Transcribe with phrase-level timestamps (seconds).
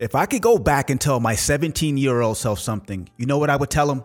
[0.00, 3.38] If I could go back and tell my 17 year old self something, you know
[3.38, 4.02] what I would tell him?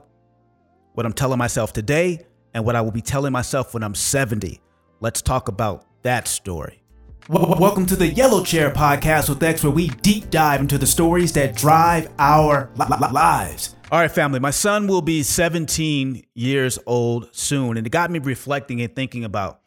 [0.93, 4.61] What I'm telling myself today and what I will be telling myself when I'm 70.
[4.99, 6.83] Let's talk about that story.
[7.27, 11.33] Welcome to the Yellow Chair Podcast with X, where we deep dive into the stories
[11.33, 13.75] that drive our li- li- lives.
[13.91, 18.19] All right, family, my son will be 17 years old soon, and it got me
[18.19, 19.61] reflecting and thinking about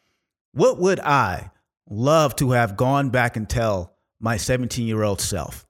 [0.53, 1.51] what would I
[1.89, 5.65] love to have gone back and tell my 17 year old self?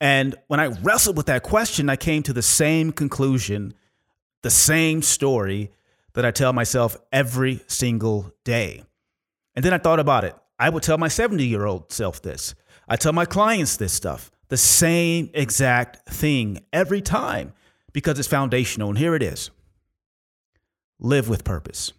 [0.00, 3.74] And when I wrestled with that question, I came to the same conclusion,
[4.42, 5.70] the same story
[6.14, 8.84] that I tell myself every single day.
[9.54, 10.34] And then I thought about it.
[10.58, 12.54] I would tell my 70 year old self this.
[12.88, 17.52] I tell my clients this stuff, the same exact thing every time
[17.92, 18.88] because it's foundational.
[18.88, 19.50] And here it is
[20.98, 21.92] live with purpose.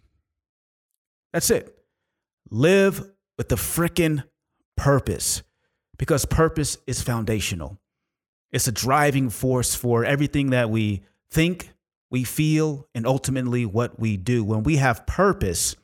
[1.32, 1.76] That's it.
[2.50, 3.02] Live
[3.38, 4.24] with the frickin'
[4.76, 5.42] purpose
[5.96, 7.78] because purpose is foundational.
[8.52, 11.70] It's a driving force for everything that we think,
[12.10, 14.44] we feel, and ultimately what we do.
[14.44, 15.74] When we have purpose,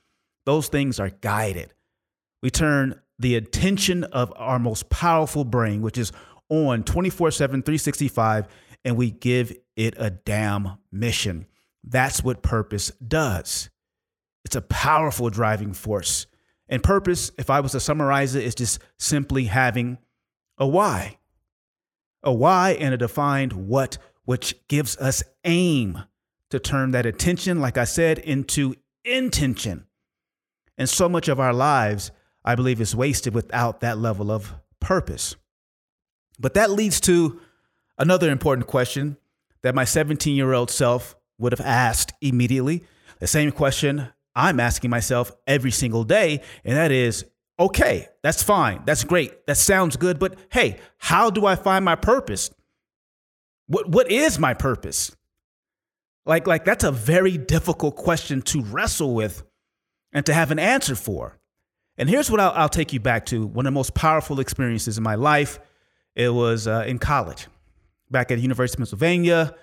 [0.45, 1.73] those things are guided.
[2.43, 6.13] We turn the attention of our most powerful brain, which is
[6.51, 8.47] on 24 7, 365,
[8.85, 11.47] and we give it a damn mission.
[11.83, 13.71] That's what purpose does.
[14.45, 16.27] It's a powerful driving force.
[16.69, 19.99] And purpose, if I was to summarize it, is just simply having
[20.59, 21.18] a why
[22.23, 26.03] a why and a defined what, which gives us aim
[26.51, 29.87] to turn that attention, like I said, into intention.
[30.77, 32.11] And so much of our lives,
[32.45, 35.37] I believe, is wasted without that level of purpose.
[36.39, 37.41] But that leads to
[37.99, 39.17] another important question
[39.63, 42.85] that my 17 year old self would have asked immediately.
[43.19, 47.25] The same question I'm asking myself every single day, and that is
[47.59, 48.83] okay, that's fine.
[48.87, 49.47] That's great.
[49.47, 50.19] That sounds good.
[50.19, 52.51] But hey, how do I find my purpose?
[53.67, 55.15] What, what is my purpose?
[56.25, 59.43] Like, like that's a very difficult question to wrestle with
[60.13, 61.39] and to have an answer for.
[61.97, 64.99] And here's what I'll, I'll take you back to one of the most powerful experiences
[64.99, 65.59] in my life.
[66.15, 67.49] It was uh, in college,
[68.11, 69.55] back at the University of Pennsylvania.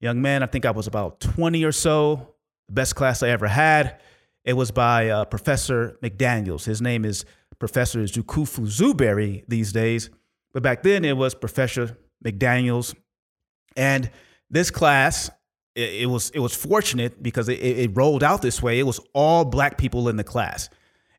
[0.00, 2.34] Young man, I think I was about 20 or so,
[2.70, 4.00] best class I ever had.
[4.44, 6.64] It was by uh, Professor McDaniels.
[6.64, 7.24] His name is
[7.62, 10.10] Professor Tukufu Zuberi these days,
[10.52, 12.92] but back then it was Professor McDaniels.
[13.76, 14.10] And
[14.50, 15.30] this class,
[15.76, 18.80] it, it was it was fortunate because it, it rolled out this way.
[18.80, 20.70] It was all black people in the class.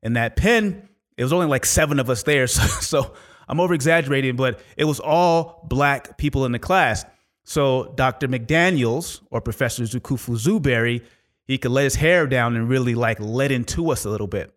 [0.02, 2.46] And that pen, it was only like seven of us there.
[2.48, 3.14] So, so
[3.48, 7.06] I'm over exaggerating, but it was all black people in the class.
[7.46, 8.28] So Dr.
[8.28, 11.06] McDaniels or Professor Tukufu Zuberi,
[11.46, 14.54] he could let his hair down and really like let into us a little bit.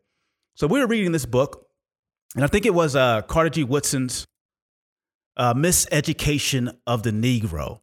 [0.57, 1.66] So we were reading this book
[2.37, 3.65] and I think it was uh, Carter G.
[3.65, 4.27] Woodson's
[5.39, 7.81] uh, Miseducation of the Negro.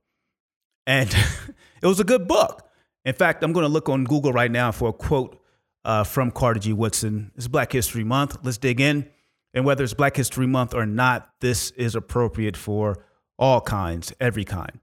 [0.85, 1.09] And
[1.81, 2.69] it was a good book.
[3.03, 5.41] In fact, I'm going to look on Google right now for a quote
[5.83, 6.71] uh, from Carter G.
[6.73, 7.31] Woodson.
[7.35, 8.37] It's Black History Month.
[8.43, 9.09] Let's dig in.
[9.55, 13.03] And whether it's Black History Month or not, this is appropriate for
[13.39, 14.79] all kinds, every kind.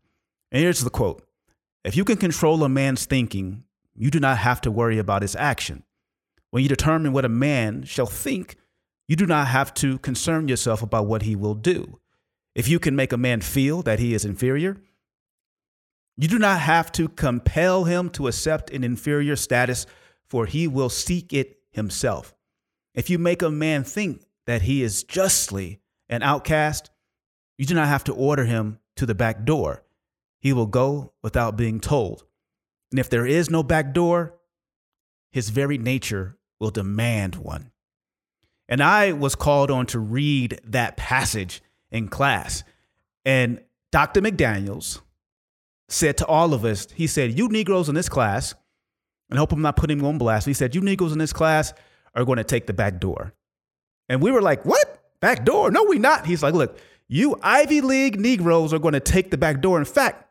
[0.50, 1.22] And here's the quote
[1.84, 3.62] If you can control a man's thinking,
[3.94, 5.84] you do not have to worry about his action.
[6.50, 8.56] When you determine what a man shall think,
[9.10, 11.98] you do not have to concern yourself about what he will do.
[12.54, 14.76] If you can make a man feel that he is inferior,
[16.16, 19.84] you do not have to compel him to accept an inferior status,
[20.28, 22.36] for he will seek it himself.
[22.94, 26.92] If you make a man think that he is justly an outcast,
[27.58, 29.82] you do not have to order him to the back door.
[30.38, 32.26] He will go without being told.
[32.92, 34.38] And if there is no back door,
[35.32, 37.72] his very nature will demand one.
[38.70, 41.60] And I was called on to read that passage
[41.90, 42.62] in class.
[43.24, 43.60] And
[43.90, 44.22] Dr.
[44.22, 45.00] McDaniels
[45.88, 48.54] said to all of us, he said, You Negroes in this class,
[49.28, 50.46] and I hope I'm not putting him on blast.
[50.46, 51.74] He said, You Negroes in this class
[52.14, 53.34] are going to take the back door.
[54.08, 54.96] And we were like, What?
[55.20, 55.70] Back door?
[55.72, 56.24] No, we not.
[56.24, 59.78] He's like, Look, you Ivy League Negroes are going to take the back door.
[59.78, 60.26] In fact,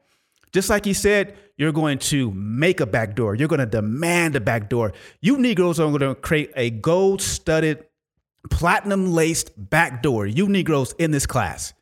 [0.53, 3.35] just like he said, you're going to make a back door.
[3.35, 4.94] You're going to demand a back door.
[5.19, 7.85] You Negroes are going to create a gold studded
[8.50, 11.74] platinum laced back door, you Negroes in this class.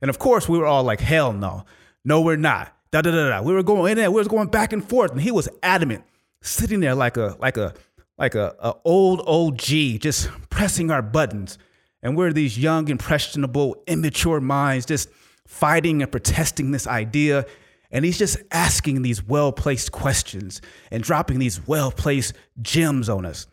[0.00, 1.64] And of course, we were all like, hell no.
[2.04, 2.72] No, we're not.
[2.92, 3.42] Da da da da.
[3.42, 6.04] We were going in there, we were going back and forth, and he was adamant,
[6.40, 7.74] sitting there like a like a
[8.18, 11.58] like a, a old OG, just pressing our buttons.
[12.02, 15.08] And we're these young, impressionable, immature minds just
[15.46, 17.44] fighting and protesting this idea.
[17.90, 20.60] And he's just asking these well placed questions
[20.90, 23.46] and dropping these well placed gems on us.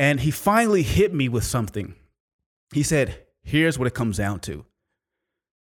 [0.00, 1.94] And he finally hit me with something.
[2.72, 4.64] He said, Here's what it comes down to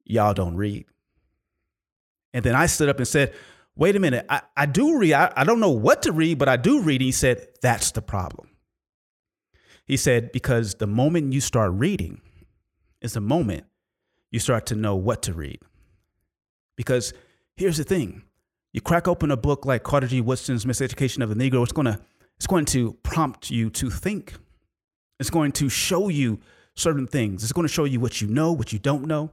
[0.05, 0.87] y'all don't read.
[2.33, 3.35] And then I stood up and said,
[3.77, 5.15] wait a minute, I, I do read.
[5.15, 7.01] I, I don't know what to read, but I do read.
[7.01, 8.49] And he said, that's the problem.
[9.85, 12.21] He said, because the moment you start reading
[13.01, 13.65] is the moment
[14.31, 15.61] you start to know what to read.
[16.77, 17.13] Because
[17.57, 18.23] here's the thing
[18.73, 20.21] you crack open a book like Carter G.
[20.21, 22.01] Woodson's Miseducation of the Negro, it's, gonna,
[22.43, 24.35] it's going to prompt you to think.
[25.21, 26.41] It's going to show you
[26.75, 27.45] certain things.
[27.45, 29.31] It's going to show you what you know, what you don't know.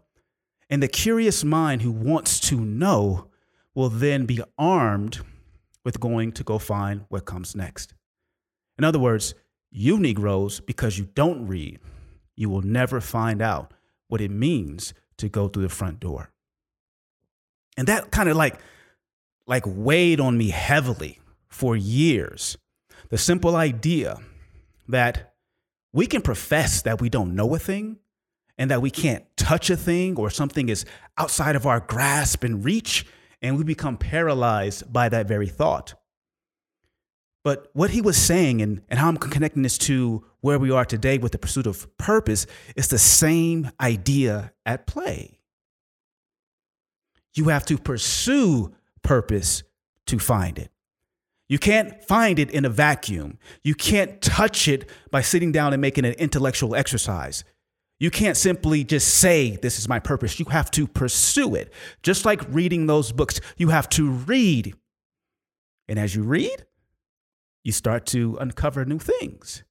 [0.70, 3.26] And the curious mind who wants to know
[3.74, 5.22] will then be armed
[5.84, 7.96] with going to go find what comes next.
[8.78, 9.34] In other words,
[9.72, 11.80] you Negroes, because you don't read,
[12.36, 13.74] you will never find out
[14.08, 16.30] what it means to go through the front door.
[17.76, 18.60] And that kind of like,
[19.48, 21.18] like weighed on me heavily
[21.48, 22.56] for years.
[23.10, 24.18] The simple idea
[24.88, 25.34] that
[25.92, 27.98] we can profess that we don't know a thing
[28.58, 30.86] and that we can't touch a thing or something is
[31.18, 33.06] outside of our grasp and reach,
[33.42, 35.96] and we become paralyzed by that very thought.
[37.44, 40.86] But what he was saying, and, and how I'm connecting this to where we are
[40.86, 42.46] today with the pursuit of purpose,
[42.76, 45.40] is the same idea at play.
[47.34, 49.64] You have to pursue purpose
[50.08, 50.70] to find it.
[51.50, 53.40] You can't find it in a vacuum.
[53.64, 57.44] You can't touch it by sitting down and making an intellectual exercise.
[58.00, 60.40] You can't simply just say, This is my purpose.
[60.40, 61.74] You have to pursue it.
[62.04, 64.76] Just like reading those books, you have to read.
[65.88, 66.66] And as you read,
[67.64, 69.64] you start to uncover new things.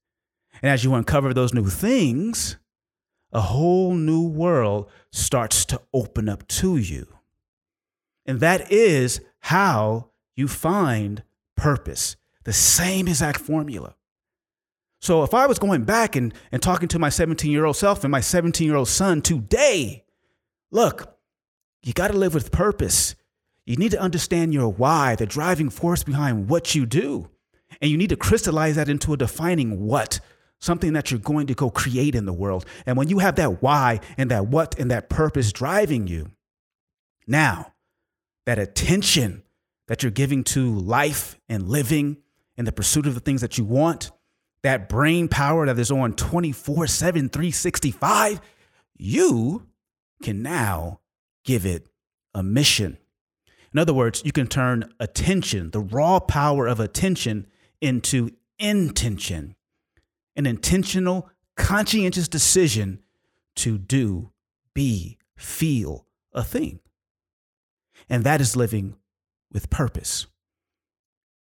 [0.61, 2.57] And as you uncover those new things,
[3.31, 7.07] a whole new world starts to open up to you.
[8.25, 11.23] And that is how you find
[11.59, 12.15] purpose,
[12.45, 13.95] the same exact formula.
[15.01, 18.03] So if I was going back and, and talking to my 17 year old self
[18.03, 20.05] and my 17 year old son today,
[20.71, 21.17] look,
[21.83, 23.15] you got to live with purpose.
[23.65, 27.29] You need to understand your why, the driving force behind what you do.
[27.81, 30.21] And you need to crystallize that into a defining what,
[30.59, 32.65] something that you're going to go create in the world.
[32.85, 36.31] And when you have that why and that what and that purpose driving you,
[37.27, 37.73] now
[38.45, 39.43] that attention
[39.89, 42.17] that you're giving to life and living
[42.55, 44.11] and the pursuit of the things that you want,
[44.61, 48.39] that brain power that is on 24 7, 365,
[48.95, 49.67] you
[50.21, 50.99] can now
[51.43, 51.87] give it
[52.35, 52.99] a mission.
[53.73, 57.47] In other words, you can turn attention, the raw power of attention,
[57.81, 59.55] into intention,
[60.35, 63.01] an intentional, conscientious decision
[63.55, 64.31] to do,
[64.75, 66.79] be, feel a thing.
[68.07, 68.95] And that is living
[69.51, 70.27] with purpose.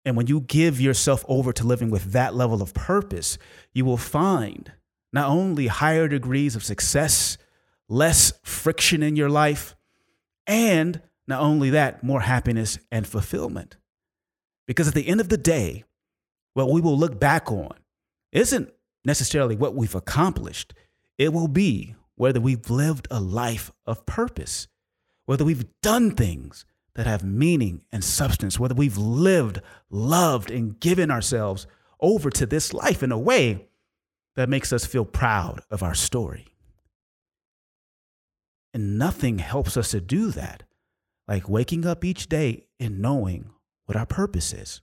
[0.04, 3.38] And when you give yourself over to living with that level of purpose,
[3.74, 4.72] you will find
[5.14, 7.38] not only higher degrees of success,
[7.88, 9.76] less friction in your life,
[10.48, 13.78] and not only that, more happiness and fulfillment.
[14.66, 15.84] Because at the end of the day,
[16.54, 17.74] what we will look back on
[18.32, 18.72] isn't
[19.06, 20.74] necessarily what we've accomplished,
[21.18, 24.68] it will be whether we've lived a life of purpose,
[25.26, 26.66] whether we've done things
[26.96, 31.68] that have meaning and substance, whether we've lived, loved, and given ourselves
[32.00, 33.68] over to this life in a way
[34.36, 36.48] that makes us feel proud of our story.
[38.74, 40.64] And nothing helps us to do that
[41.28, 43.50] like waking up each day and knowing
[43.86, 44.82] what our purpose is.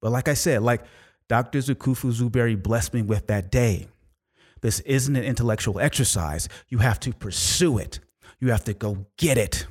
[0.00, 0.84] But like I said, like
[1.28, 1.58] Dr.
[1.58, 3.88] Tukufu Zuberi blessed me with that day.
[4.62, 6.48] This isn't an intellectual exercise.
[6.68, 8.00] You have to pursue it.
[8.40, 9.66] You have to go get it.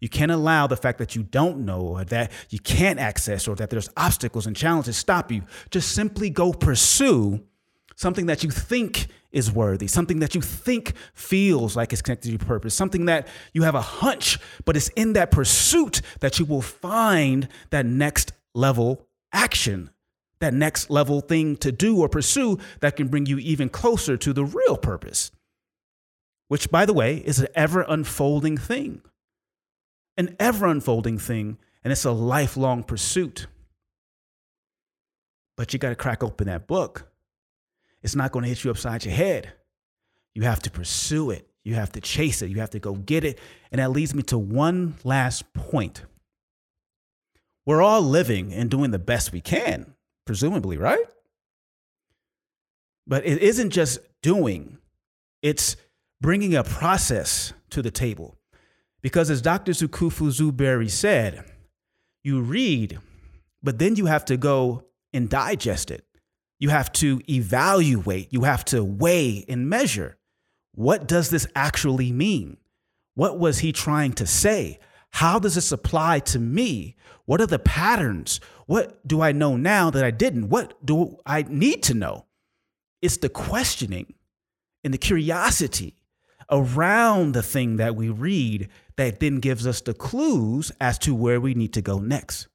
[0.00, 3.56] You can't allow the fact that you don't know or that you can't access or
[3.56, 5.42] that there's obstacles and challenges stop you.
[5.70, 7.44] Just simply go pursue
[7.96, 12.30] something that you think is worthy, something that you think feels like it's connected to
[12.30, 16.44] your purpose, something that you have a hunch, but it's in that pursuit that you
[16.44, 19.90] will find that next level action,
[20.38, 24.32] that next level thing to do or pursue that can bring you even closer to
[24.32, 25.32] the real purpose,
[26.46, 29.02] which, by the way, is an ever unfolding thing
[30.18, 33.46] an ever unfolding thing, and it's a lifelong pursuit.
[35.56, 37.10] But you got to crack open that book.
[38.02, 39.52] It's not going to hit you upside your head.
[40.34, 41.48] You have to pursue it.
[41.64, 42.50] You have to chase it.
[42.50, 43.38] You have to go get it.
[43.72, 46.02] And that leads me to one last point.
[47.66, 49.94] We're all living and doing the best we can,
[50.24, 51.04] presumably, right?
[53.06, 54.78] But it isn't just doing,
[55.42, 55.76] it's
[56.20, 58.37] bringing a process to the table.
[59.00, 59.72] Because as Dr.
[59.72, 61.44] Tukufu Zuberi said,
[62.24, 62.98] you read,
[63.62, 66.04] but then you have to go and digest it.
[66.58, 70.18] You have to evaluate, you have to weigh and measure.
[70.74, 72.56] What does this actually mean?
[73.14, 74.78] What was he trying to say?
[75.10, 76.96] How does this apply to me?
[77.24, 78.40] What are the patterns?
[78.66, 80.48] What do I know now that I didn't?
[80.48, 82.26] What do I need to know?
[83.00, 84.14] It's the questioning
[84.84, 85.97] and the curiosity
[86.50, 91.40] around the thing that we read that then gives us the clues as to where
[91.40, 92.48] we need to go next.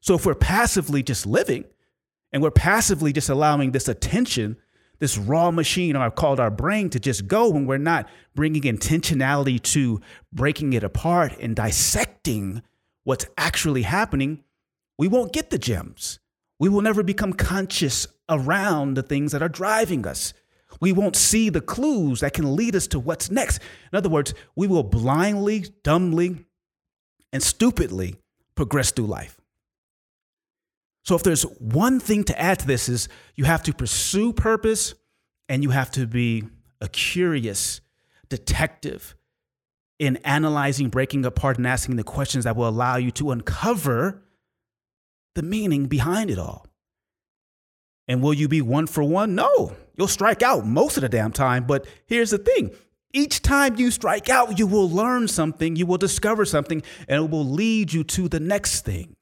[0.00, 1.64] So if we're passively just living
[2.32, 4.56] and we're passively just allowing this attention,
[4.98, 9.60] this raw machine, I've called our brain, to just go when we're not bringing intentionality
[9.62, 10.00] to
[10.32, 12.62] breaking it apart and dissecting
[13.04, 14.42] what's actually happening,
[14.98, 16.18] we won't get the gems.
[16.58, 20.32] We will never become conscious around the things that are driving us.
[20.80, 23.60] We won't see the clues that can lead us to what's next.
[23.92, 26.44] In other words, we will blindly, dumbly,
[27.32, 28.16] and stupidly
[28.54, 29.40] progress through life.
[31.04, 34.94] So if there's one thing to add to this is you have to pursue purpose
[35.48, 36.44] and you have to be
[36.80, 37.80] a curious
[38.28, 39.14] detective
[39.98, 44.22] in analyzing, breaking apart, and asking the questions that will allow you to uncover
[45.34, 46.66] the meaning behind it all.
[48.08, 49.34] And will you be one for one?
[49.34, 51.64] No, you'll strike out most of the damn time.
[51.64, 52.70] But here's the thing
[53.12, 57.30] each time you strike out, you will learn something, you will discover something, and it
[57.30, 59.16] will lead you to the next thing.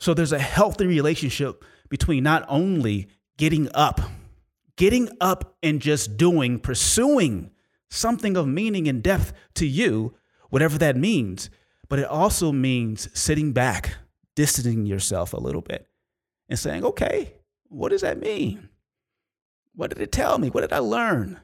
[0.00, 4.00] So there's a healthy relationship between not only getting up,
[4.76, 7.50] getting up and just doing, pursuing
[7.90, 10.14] something of meaning and depth to you,
[10.50, 11.50] whatever that means,
[11.88, 13.96] but it also means sitting back,
[14.36, 15.86] distancing yourself a little bit
[16.48, 17.34] and saying, okay,
[17.68, 18.68] what does that mean?
[19.78, 20.50] What did it tell me?
[20.50, 21.38] What did I learn?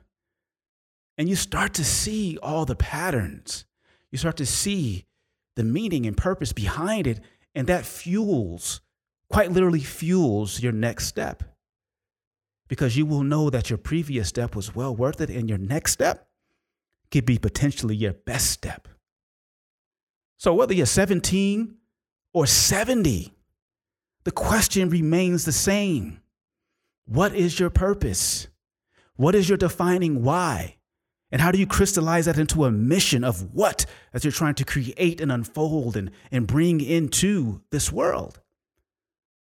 [1.17, 3.65] And you start to see all the patterns.
[4.11, 5.07] You start to see
[5.55, 7.21] the meaning and purpose behind it.
[7.55, 8.81] And that fuels,
[9.31, 11.45] quite literally fuels your next step.
[12.67, 15.93] Because you will know that your previous step was well worth it, and your next
[15.93, 16.27] step
[17.13, 18.89] could be potentially your best step.
[20.39, 21.77] So, whether you're 17
[22.33, 23.33] or 70,
[24.25, 26.19] the question remains the same
[27.07, 28.49] What is your purpose?
[29.17, 30.77] What is your defining why?
[31.31, 34.65] And how do you crystallize that into a mission of what as you're trying to
[34.65, 38.41] create and unfold and, and bring into this world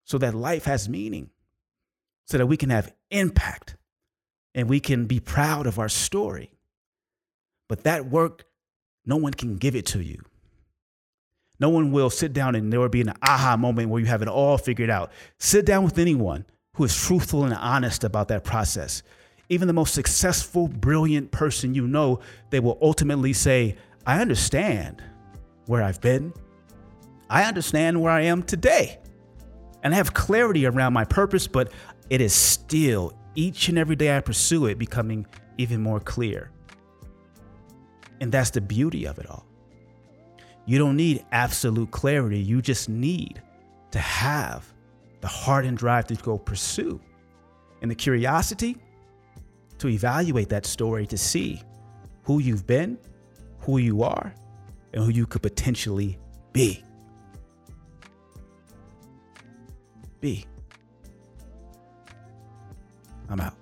[0.04, 1.30] so that life has meaning,
[2.26, 3.76] so that we can have impact
[4.54, 6.52] and we can be proud of our story?
[7.68, 8.44] But that work,
[9.04, 10.22] no one can give it to you.
[11.60, 14.22] No one will sit down and there will be an aha moment where you have
[14.22, 15.12] it all figured out.
[15.38, 19.02] Sit down with anyone who is truthful and honest about that process.
[19.48, 23.76] Even the most successful, brilliant person you know, they will ultimately say,
[24.06, 25.02] I understand
[25.66, 26.32] where I've been.
[27.30, 28.98] I understand where I am today.
[29.82, 31.72] And I have clarity around my purpose, but
[32.10, 35.26] it is still each and every day I pursue it becoming
[35.58, 36.50] even more clear.
[38.20, 39.46] And that's the beauty of it all.
[40.66, 42.38] You don't need absolute clarity.
[42.38, 43.42] You just need
[43.90, 44.73] to have
[45.24, 47.00] the heart and drive to go pursue
[47.80, 48.76] and the curiosity
[49.78, 51.62] to evaluate that story to see
[52.24, 52.98] who you've been,
[53.60, 54.34] who you are,
[54.92, 56.18] and who you could potentially
[56.52, 56.84] be.
[60.20, 60.44] Be.
[63.30, 63.54] I'm out.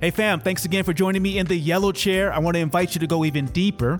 [0.00, 2.32] Hey, fam, thanks again for joining me in the yellow chair.
[2.32, 3.98] I want to invite you to go even deeper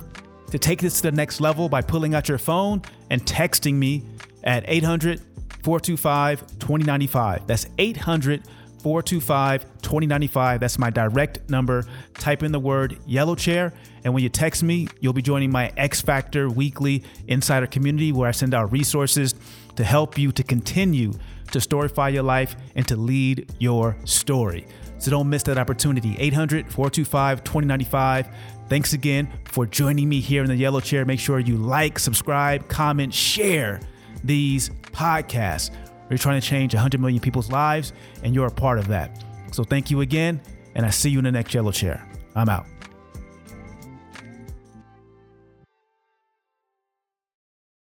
[0.52, 4.04] to take this to the next level by pulling out your phone and texting me
[4.44, 5.20] at 800
[5.62, 7.46] 425 2095.
[7.46, 8.42] That's 800
[8.82, 10.60] 425 2095.
[10.60, 11.84] That's my direct number.
[12.14, 13.72] Type in the word yellow chair.
[14.04, 18.28] And when you text me, you'll be joining my X Factor weekly insider community where
[18.28, 19.34] I send out resources
[19.76, 21.12] to help you to continue
[21.52, 24.66] to storyfy your life and to lead your story.
[24.98, 26.16] So don't miss that opportunity.
[26.18, 28.28] 800 425 2095.
[28.68, 31.04] Thanks again for joining me here in the yellow chair.
[31.04, 33.80] Make sure you like, subscribe, comment, share
[34.24, 35.70] these podcasts.
[36.10, 39.22] We're trying to change 100 million people's lives, and you're a part of that.
[39.52, 40.40] So thank you again,
[40.74, 42.06] and I see you in the next yellow chair.
[42.34, 42.66] I'm out.